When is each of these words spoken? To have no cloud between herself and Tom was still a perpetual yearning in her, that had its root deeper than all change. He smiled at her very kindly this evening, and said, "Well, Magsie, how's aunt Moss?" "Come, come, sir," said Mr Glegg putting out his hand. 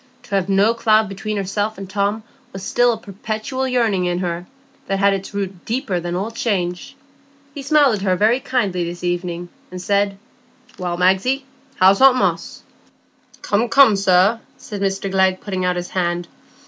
To 0.23 0.31
have 0.33 0.49
no 0.49 0.73
cloud 0.73 1.07
between 1.07 1.37
herself 1.37 1.77
and 1.77 1.87
Tom 1.87 2.23
was 2.53 2.63
still 2.63 2.91
a 2.91 2.97
perpetual 2.97 3.67
yearning 3.67 4.05
in 4.05 4.17
her, 4.17 4.47
that 4.87 4.97
had 4.97 5.13
its 5.13 5.31
root 5.31 5.63
deeper 5.63 5.99
than 5.99 6.15
all 6.15 6.31
change. 6.31 6.95
He 7.53 7.61
smiled 7.61 7.97
at 7.97 8.01
her 8.01 8.15
very 8.15 8.39
kindly 8.39 8.83
this 8.83 9.03
evening, 9.03 9.49
and 9.69 9.79
said, 9.79 10.17
"Well, 10.79 10.97
Magsie, 10.97 11.45
how's 11.75 12.01
aunt 12.01 12.17
Moss?" 12.17 12.63
"Come, 13.43 13.69
come, 13.69 13.95
sir," 13.95 14.39
said 14.57 14.81
Mr 14.81 15.11
Glegg 15.11 15.39
putting 15.39 15.65
out 15.65 15.75
his 15.75 15.89
hand. 15.91 16.27